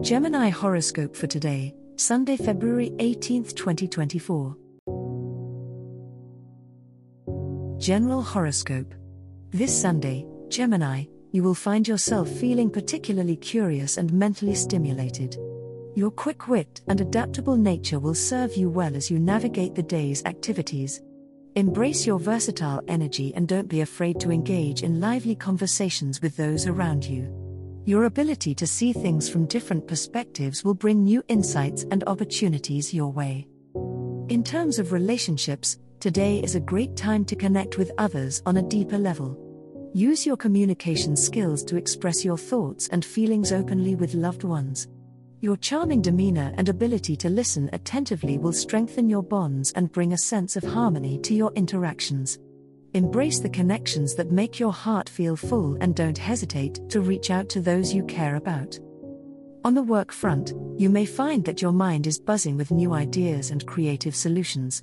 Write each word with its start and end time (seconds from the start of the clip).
Gemini 0.00 0.48
horoscope 0.48 1.16
for 1.16 1.26
today, 1.26 1.74
Sunday, 1.96 2.36
February 2.36 2.90
18th, 2.98 3.56
2024. 3.56 4.56
General 7.78 8.22
horoscope. 8.22 8.94
This 9.50 9.76
Sunday, 9.76 10.24
Gemini, 10.50 11.06
you 11.32 11.42
will 11.42 11.52
find 11.52 11.88
yourself 11.88 12.28
feeling 12.28 12.70
particularly 12.70 13.34
curious 13.34 13.96
and 13.96 14.12
mentally 14.12 14.54
stimulated. 14.54 15.36
Your 15.96 16.12
quick 16.12 16.46
wit 16.46 16.80
and 16.86 17.00
adaptable 17.00 17.56
nature 17.56 17.98
will 17.98 18.14
serve 18.14 18.56
you 18.56 18.70
well 18.70 18.94
as 18.94 19.10
you 19.10 19.18
navigate 19.18 19.74
the 19.74 19.82
day's 19.82 20.24
activities. 20.26 21.02
Embrace 21.56 22.06
your 22.06 22.20
versatile 22.20 22.82
energy 22.86 23.34
and 23.34 23.48
don't 23.48 23.66
be 23.66 23.80
afraid 23.80 24.20
to 24.20 24.30
engage 24.30 24.84
in 24.84 25.00
lively 25.00 25.34
conversations 25.34 26.22
with 26.22 26.36
those 26.36 26.68
around 26.68 27.04
you. 27.04 27.37
Your 27.88 28.04
ability 28.04 28.54
to 28.56 28.66
see 28.66 28.92
things 28.92 29.30
from 29.30 29.46
different 29.46 29.88
perspectives 29.88 30.62
will 30.62 30.74
bring 30.74 31.02
new 31.02 31.22
insights 31.28 31.86
and 31.90 32.04
opportunities 32.04 32.92
your 32.92 33.10
way. 33.10 33.48
In 34.28 34.44
terms 34.44 34.78
of 34.78 34.92
relationships, 34.92 35.78
today 35.98 36.40
is 36.40 36.54
a 36.54 36.60
great 36.60 36.96
time 36.96 37.24
to 37.24 37.34
connect 37.34 37.78
with 37.78 37.90
others 37.96 38.42
on 38.44 38.58
a 38.58 38.62
deeper 38.62 38.98
level. 38.98 39.38
Use 39.94 40.26
your 40.26 40.36
communication 40.36 41.16
skills 41.16 41.64
to 41.64 41.76
express 41.76 42.26
your 42.26 42.36
thoughts 42.36 42.88
and 42.88 43.02
feelings 43.02 43.52
openly 43.52 43.94
with 43.94 44.12
loved 44.12 44.44
ones. 44.44 44.86
Your 45.40 45.56
charming 45.56 46.02
demeanor 46.02 46.52
and 46.58 46.68
ability 46.68 47.16
to 47.16 47.30
listen 47.30 47.70
attentively 47.72 48.36
will 48.36 48.52
strengthen 48.52 49.08
your 49.08 49.22
bonds 49.22 49.72
and 49.72 49.90
bring 49.90 50.12
a 50.12 50.18
sense 50.18 50.56
of 50.56 50.62
harmony 50.62 51.18
to 51.20 51.32
your 51.32 51.52
interactions. 51.54 52.38
Embrace 52.98 53.38
the 53.38 53.48
connections 53.48 54.16
that 54.16 54.32
make 54.32 54.58
your 54.58 54.72
heart 54.72 55.08
feel 55.08 55.36
full 55.36 55.78
and 55.80 55.94
don't 55.94 56.18
hesitate 56.18 56.80
to 56.90 57.00
reach 57.00 57.30
out 57.30 57.48
to 57.48 57.60
those 57.60 57.94
you 57.94 58.02
care 58.06 58.34
about. 58.34 58.76
On 59.64 59.72
the 59.72 59.84
work 59.84 60.10
front, 60.10 60.52
you 60.76 60.90
may 60.90 61.04
find 61.04 61.44
that 61.44 61.62
your 61.62 61.70
mind 61.70 62.08
is 62.08 62.18
buzzing 62.18 62.56
with 62.56 62.72
new 62.72 62.94
ideas 62.94 63.52
and 63.52 63.64
creative 63.64 64.16
solutions. 64.16 64.82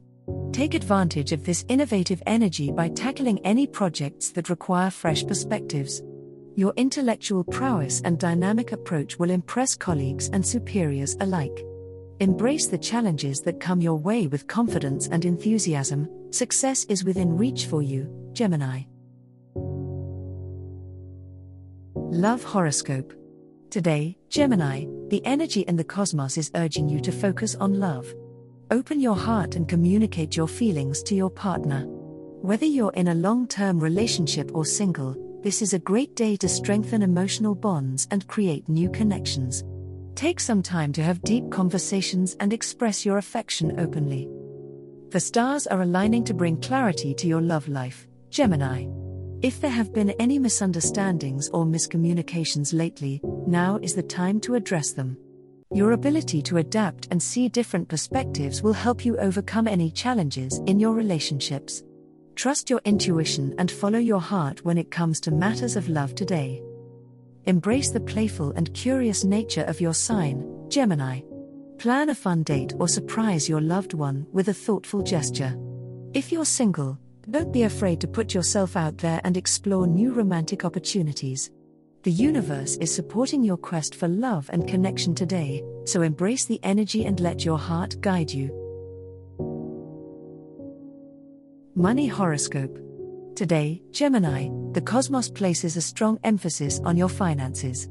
Take 0.53 0.75
advantage 0.75 1.33
of 1.33 1.44
this 1.44 1.66
innovative 1.67 2.23
energy 2.25 2.72
by 2.72 2.88
tackling 2.88 3.39
any 3.39 3.67
projects 3.67 4.29
that 4.29 4.50
require 4.50 4.89
fresh 4.89 5.27
perspectives. 5.27 6.02
Your 6.55 6.72
intellectual 6.77 7.44
prowess 7.44 8.00
and 8.05 8.17
dynamic 8.17 8.72
approach 8.72 9.19
will 9.19 9.29
impress 9.29 9.75
colleagues 9.75 10.29
and 10.29 10.47
superiors 10.47 11.17
alike. 11.19 11.66
Embrace 12.21 12.67
the 12.67 12.77
challenges 12.77 13.41
that 13.41 13.59
come 13.59 13.81
your 13.81 13.95
way 13.95 14.27
with 14.27 14.47
confidence 14.47 15.09
and 15.09 15.25
enthusiasm, 15.25 16.08
success 16.31 16.85
is 16.85 17.03
within 17.03 17.35
reach 17.35 17.66
for 17.66 17.81
you, 17.81 18.09
Gemini. 18.31 18.83
Love 21.94 22.41
Horoscope. 22.41 23.11
Today, 23.69 24.17
Gemini, 24.30 24.85
the 25.09 25.25
energy 25.25 25.61
in 25.61 25.75
the 25.75 25.83
cosmos 25.83 26.38
is 26.38 26.52
urging 26.55 26.88
you 26.88 27.02
to 27.02 27.11
focus 27.11 27.55
on 27.55 27.81
love. 27.81 28.13
Open 28.72 29.02
your 29.02 29.17
heart 29.17 29.57
and 29.57 29.68
communicate 29.68 30.38
your 30.38 30.47
feelings 30.47 31.03
to 31.03 31.16
your 31.16 31.29
partner. 31.29 31.84
Whether 31.85 32.66
you're 32.66 32.94
in 32.94 33.09
a 33.09 33.16
long 33.16 33.45
term 33.45 33.78
relationship 33.78 34.51
or 34.53 34.63
single, 34.63 35.18
this 35.44 35.62
is 35.62 35.73
a 35.73 35.79
great 35.79 36.16
day 36.16 36.38
to 36.38 36.47
strengthen 36.47 37.01
emotional 37.01 37.56
bonds 37.56 38.07
and 38.09 38.25
create 38.28 38.69
new 38.69 38.89
connections. 38.89 39.66
Take 40.15 40.39
some 40.39 40.63
time 40.63 40.93
to 40.93 41.03
have 41.03 41.21
deep 41.23 41.51
conversations 41.51 42.37
and 42.39 42.53
express 42.53 43.05
your 43.05 43.17
affection 43.17 43.77
openly. 43.77 44.29
The 45.09 45.19
stars 45.19 45.67
are 45.67 45.81
aligning 45.81 46.23
to 46.23 46.33
bring 46.33 46.61
clarity 46.61 47.13
to 47.15 47.27
your 47.27 47.41
love 47.41 47.67
life, 47.67 48.07
Gemini. 48.29 48.87
If 49.41 49.59
there 49.59 49.71
have 49.71 49.93
been 49.93 50.11
any 50.11 50.39
misunderstandings 50.39 51.49
or 51.49 51.65
miscommunications 51.65 52.73
lately, 52.73 53.19
now 53.45 53.77
is 53.81 53.93
the 53.93 54.03
time 54.03 54.39
to 54.41 54.55
address 54.55 54.93
them. 54.93 55.17
Your 55.73 55.91
ability 55.91 56.41
to 56.43 56.57
adapt 56.57 57.09
and 57.11 57.21
see 57.21 57.49
different 57.49 57.89
perspectives 57.89 58.61
will 58.61 58.73
help 58.73 59.03
you 59.03 59.17
overcome 59.17 59.67
any 59.67 59.91
challenges 59.91 60.61
in 60.65 60.79
your 60.79 60.93
relationships. 60.93 61.83
Trust 62.35 62.69
your 62.69 62.79
intuition 62.85 63.53
and 63.57 63.69
follow 63.69 63.99
your 63.99 64.21
heart 64.21 64.63
when 64.63 64.77
it 64.77 64.91
comes 64.91 65.19
to 65.21 65.31
matters 65.31 65.75
of 65.75 65.89
love 65.89 66.15
today. 66.15 66.61
Embrace 67.47 67.91
the 67.91 68.00
playful 68.00 68.51
and 68.53 68.73
curious 68.73 69.23
nature 69.23 69.63
of 69.66 69.79
your 69.79 69.94
sign, 69.94 70.44
Gemini. 70.67 71.22
Plan 71.78 72.09
a 72.09 72.16
fun 72.16 72.41
date 72.41 72.73
or 72.79 72.88
surprise 72.88 73.47
your 73.47 73.61
loved 73.61 73.94
one 73.94 74.25
with 74.31 74.50
a 74.50 74.53
thoughtful 74.53 75.03
gesture. 75.03 75.56
If 76.16 76.31
you're 76.31 76.45
single, 76.45 76.97
don't 77.29 77.53
be 77.53 77.63
afraid 77.63 78.01
to 78.01 78.07
put 78.07 78.33
yourself 78.33 78.75
out 78.75 78.97
there 78.97 79.22
and 79.23 79.38
explore 79.38 79.85
new 79.85 80.11
romantic 80.11 80.66
opportunities. 80.66 81.51
The 82.01 82.11
universe 82.11 82.78
is 82.78 82.94
supporting 82.94 83.44
your 83.44 83.57
quest 83.57 83.94
for 83.94 84.07
love 84.07 84.50
and 84.51 84.67
connection 84.67 85.13
today, 85.13 85.63
so 85.85 86.01
embrace 86.01 86.45
the 86.45 86.59
energy 86.63 87.06
and 87.06 87.19
let 87.19 87.45
your 87.45 87.59
heart 87.59 88.01
guide 88.01 88.31
you. 88.31 88.50
Money 91.75 92.07
Horoscope 92.07 92.79
Today, 93.35 93.81
Gemini, 93.91 94.47
the 94.75 94.81
cosmos 94.81 95.30
places 95.30 95.78
a 95.78 95.81
strong 95.81 96.19
emphasis 96.25 96.81
on 96.84 96.97
your 96.97 97.08
finances. 97.08 97.88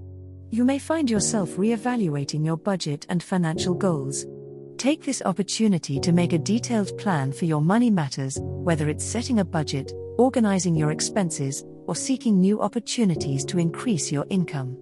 You 0.51 0.67
may 0.67 0.79
find 0.79 1.09
yourself 1.09 1.49
reevaluating 1.53 2.45
your 2.45 2.59
budget 2.59 3.07
and 3.09 3.23
financial 3.23 3.73
goals. 3.73 4.27
Take 4.77 5.03
this 5.03 5.23
opportunity 5.25 5.99
to 5.99 6.13
make 6.13 6.35
a 6.35 6.39
detailed 6.39 6.97
plan 6.99 7.33
for 7.33 7.47
your 7.47 7.63
money 7.63 7.89
matters, 7.89 8.39
whether 8.39 8.91
it's 8.91 9.03
setting 9.03 9.41
a 9.41 9.45
budget, 9.47 9.95
organizing 10.19 10.75
your 10.75 10.91
expenses, 10.91 11.65
or 11.87 11.97
seeking 11.97 12.39
new 12.39 12.61
opportunities 12.61 13.47
to 13.47 13.59
increase 13.59 14.13
your 14.13 14.27
income. 14.29 14.77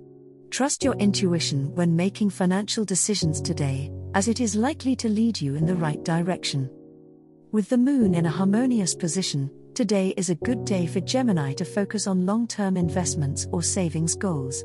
Trust 0.50 0.82
your 0.82 0.94
intuition 0.94 1.72
when 1.76 1.94
making 1.94 2.30
financial 2.30 2.84
decisions 2.84 3.40
today, 3.40 3.92
as 4.14 4.26
it 4.26 4.40
is 4.40 4.56
likely 4.56 4.96
to 4.96 5.08
lead 5.08 5.40
you 5.40 5.54
in 5.54 5.66
the 5.66 5.76
right 5.76 6.02
direction. 6.02 6.68
With 7.52 7.68
the 7.68 7.78
moon 7.78 8.16
in 8.16 8.26
a 8.26 8.30
harmonious 8.30 8.92
position, 8.92 9.52
Today 9.74 10.12
is 10.18 10.28
a 10.28 10.34
good 10.34 10.66
day 10.66 10.86
for 10.86 11.00
Gemini 11.00 11.54
to 11.54 11.64
focus 11.64 12.06
on 12.06 12.26
long 12.26 12.46
term 12.46 12.76
investments 12.76 13.46
or 13.52 13.62
savings 13.62 14.14
goals. 14.14 14.64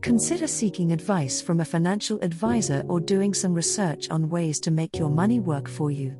Consider 0.00 0.46
seeking 0.46 0.92
advice 0.92 1.42
from 1.42 1.60
a 1.60 1.64
financial 1.64 2.18
advisor 2.22 2.82
or 2.88 2.98
doing 2.98 3.34
some 3.34 3.52
research 3.52 4.08
on 4.08 4.30
ways 4.30 4.58
to 4.60 4.70
make 4.70 4.96
your 4.96 5.10
money 5.10 5.40
work 5.40 5.68
for 5.68 5.90
you. 5.90 6.16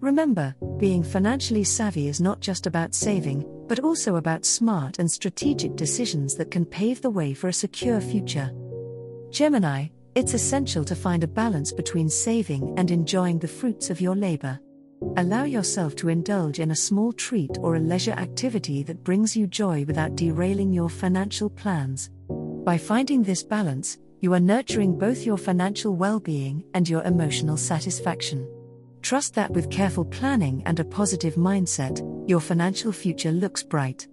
Remember, 0.00 0.54
being 0.78 1.02
financially 1.02 1.62
savvy 1.62 2.08
is 2.08 2.22
not 2.22 2.40
just 2.40 2.66
about 2.66 2.94
saving, 2.94 3.44
but 3.68 3.80
also 3.80 4.16
about 4.16 4.46
smart 4.46 4.98
and 4.98 5.10
strategic 5.10 5.76
decisions 5.76 6.36
that 6.36 6.50
can 6.50 6.64
pave 6.64 7.02
the 7.02 7.10
way 7.10 7.34
for 7.34 7.48
a 7.48 7.52
secure 7.52 8.00
future. 8.00 8.50
Gemini, 9.30 9.88
it's 10.14 10.32
essential 10.32 10.86
to 10.86 10.96
find 10.96 11.22
a 11.22 11.28
balance 11.28 11.70
between 11.70 12.08
saving 12.08 12.72
and 12.78 12.90
enjoying 12.90 13.38
the 13.40 13.48
fruits 13.48 13.90
of 13.90 14.00
your 14.00 14.16
labor. 14.16 14.58
Allow 15.16 15.44
yourself 15.44 15.94
to 15.96 16.08
indulge 16.08 16.58
in 16.58 16.72
a 16.72 16.76
small 16.76 17.12
treat 17.12 17.56
or 17.60 17.76
a 17.76 17.80
leisure 17.80 18.12
activity 18.12 18.82
that 18.82 19.04
brings 19.04 19.36
you 19.36 19.46
joy 19.46 19.84
without 19.84 20.16
derailing 20.16 20.72
your 20.72 20.88
financial 20.88 21.48
plans. 21.48 22.10
By 22.64 22.78
finding 22.78 23.22
this 23.22 23.42
balance, 23.44 23.98
you 24.20 24.34
are 24.34 24.40
nurturing 24.40 24.98
both 24.98 25.24
your 25.24 25.36
financial 25.36 25.94
well 25.94 26.18
being 26.18 26.64
and 26.74 26.88
your 26.88 27.02
emotional 27.04 27.56
satisfaction. 27.56 28.48
Trust 29.02 29.34
that 29.34 29.50
with 29.50 29.70
careful 29.70 30.04
planning 30.04 30.62
and 30.66 30.80
a 30.80 30.84
positive 30.84 31.34
mindset, 31.34 32.00
your 32.28 32.40
financial 32.40 32.90
future 32.90 33.32
looks 33.32 33.62
bright. 33.62 34.08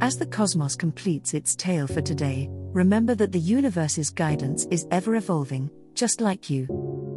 As 0.00 0.18
the 0.18 0.26
cosmos 0.26 0.74
completes 0.74 1.34
its 1.34 1.54
tale 1.54 1.86
for 1.86 2.00
today, 2.00 2.48
remember 2.50 3.14
that 3.14 3.32
the 3.32 3.38
universe's 3.38 4.10
guidance 4.10 4.66
is 4.70 4.86
ever 4.90 5.16
evolving, 5.16 5.70
just 5.94 6.20
like 6.20 6.50
you 6.50 6.85